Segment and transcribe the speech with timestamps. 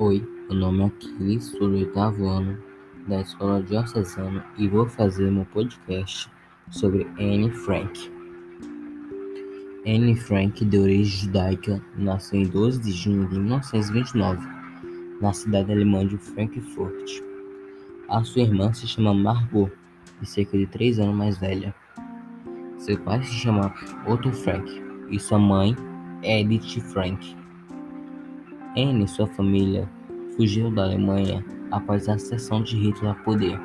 [0.00, 2.56] Oi, meu nome é Aquiles, sou do oitavo ano
[3.06, 6.26] da Escola Diocesana e vou fazer meu podcast
[6.70, 8.10] sobre Anne Frank.
[9.86, 14.48] Anne Frank, de origem judaica, nasceu em 12 de junho de 1929,
[15.20, 17.20] na cidade alemã de Frankfurt.
[18.08, 19.70] A sua irmã se chama Margot,
[20.22, 21.74] e cerca de 3 anos mais velha.
[22.78, 23.70] Seu pai se chama
[24.06, 25.76] Otto Frank e sua mãe,
[26.22, 27.38] Edith Frank.
[28.76, 29.88] Anne e sua família
[30.36, 33.58] fugiu da Alemanha após a ascensão de Hitler ao poder.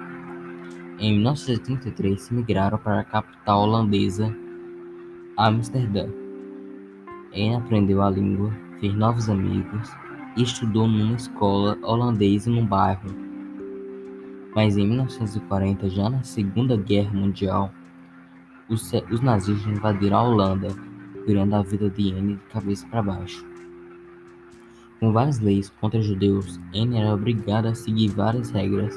[0.98, 4.36] Em 1933, migraram para a capital holandesa,
[5.38, 6.08] Amsterdã.
[7.32, 9.96] Anne aprendeu a língua, fez novos amigos
[10.36, 13.10] e estudou numa escola holandesa no bairro.
[14.56, 17.72] Mas em 1940, já na Segunda Guerra Mundial,
[18.68, 20.70] os, os nazistas invadiram a Holanda,
[21.28, 23.55] virando a vida de Anne de cabeça para baixo.
[25.00, 28.96] Com várias leis contra judeus, Anne era obrigada a seguir várias regras.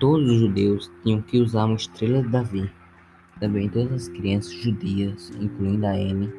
[0.00, 2.70] Todos os judeus tinham que usar uma estrela de Davi.
[3.38, 6.32] Também todas as crianças judias, incluindo a Anne,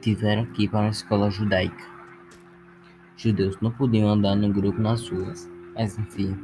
[0.00, 1.84] tiveram que ir para uma escola judaica.
[3.16, 6.36] Judeus não podiam andar no grupo nas ruas, mas enfim,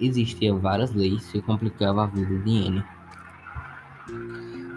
[0.00, 2.84] existiam várias leis que complicavam a vida de Anne.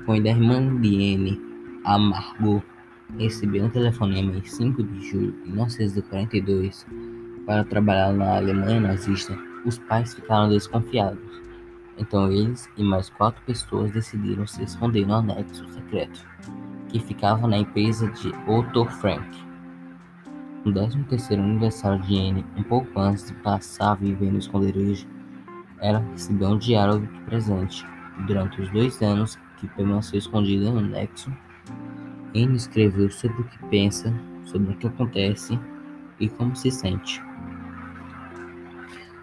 [0.05, 1.41] Quando a irmã de Anne,
[1.85, 2.63] a Margot,
[3.17, 6.85] recebeu um telefonema em 5 de julho de 1942
[7.45, 11.41] para trabalhar na Alemanha nazista, os pais ficaram desconfiados.
[11.97, 16.25] Então eles e mais quatro pessoas decidiram se esconder no anexo secreto,
[16.89, 19.25] que ficava na empresa de Otto Frank.
[20.65, 25.07] No 13º aniversário de Anne, um pouco antes de passar a viver no esconderijo,
[25.79, 27.85] ela recebeu um diário de presente.
[28.25, 31.31] Durante os dois anos que permaneceu escondida no anexo,
[32.37, 34.13] Anne escreveu sobre o que pensa,
[34.45, 35.59] sobre o que acontece
[36.19, 37.21] e como se sente.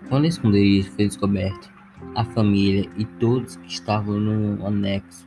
[0.09, 1.73] Quando o esconderijo foi descoberto,
[2.17, 5.27] a família e todos que estavam no anexo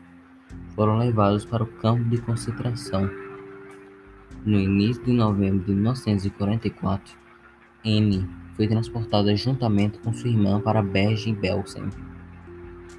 [0.75, 3.09] foram levados para o campo de concentração.
[4.45, 7.17] No início de novembro de 1944,
[7.85, 11.89] Anne foi transportada juntamente com sua irmã para Bergen-Belsen,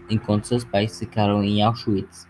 [0.09, 2.27] enquanto seus pais ficaram em Auschwitz.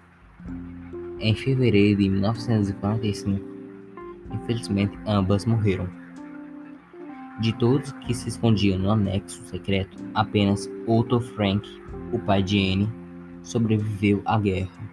[1.20, 3.44] Em fevereiro de 1945,
[4.32, 5.88] infelizmente ambas morreram.
[7.40, 11.68] De todos que se escondiam no anexo secreto, apenas Otto Frank,
[12.12, 12.88] o pai de Anne,
[13.42, 14.88] sobreviveu à guerra.